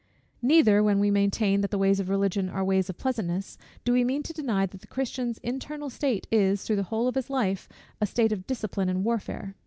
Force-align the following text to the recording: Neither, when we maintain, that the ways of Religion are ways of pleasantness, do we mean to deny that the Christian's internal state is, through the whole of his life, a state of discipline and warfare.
Neither, 0.41 0.81
when 0.81 0.99
we 0.99 1.11
maintain, 1.11 1.61
that 1.61 1.69
the 1.69 1.77
ways 1.77 1.99
of 1.99 2.09
Religion 2.09 2.49
are 2.49 2.63
ways 2.65 2.89
of 2.89 2.97
pleasantness, 2.97 3.59
do 3.85 3.93
we 3.93 4.03
mean 4.03 4.23
to 4.23 4.33
deny 4.33 4.65
that 4.65 4.81
the 4.81 4.87
Christian's 4.87 5.37
internal 5.43 5.91
state 5.91 6.25
is, 6.31 6.63
through 6.63 6.77
the 6.77 6.81
whole 6.89 7.07
of 7.07 7.13
his 7.13 7.29
life, 7.29 7.69
a 8.01 8.07
state 8.07 8.31
of 8.31 8.47
discipline 8.47 8.89
and 8.89 9.03
warfare. 9.05 9.53